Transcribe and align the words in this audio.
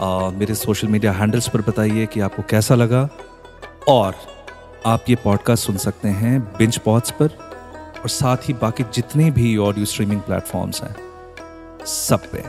मेरे 0.00 0.54
social 0.54 0.88
media 0.88 1.12
handles 1.12 1.48
पर 1.48 1.60
बताइए 1.60 2.06
कि 2.06 2.20
आपको 2.20 2.42
कैसा 2.42 2.74
लगा। 2.74 3.08
और 3.88 4.14
आप 4.86 5.04
ये 5.08 5.16
पॉडकास्ट 5.16 5.66
सुन 5.66 5.76
सकते 5.76 6.08
हैं 6.08 6.40
बिंच 6.40 6.76
पॉड्स 6.76 7.10
पर 7.10 7.26
और 8.02 8.08
साथ 8.08 8.36
ही 8.48 8.54
बाकी 8.54 8.84
जितने 8.94 9.30
भी 9.30 9.56
ऑडियो 9.56 9.86
स्ट्रीमिंग 9.86 10.20
प्लेटफॉर्म्स 10.20 10.82
हैं, 10.82 10.96
सब 11.86 12.30
पे। 12.32 12.44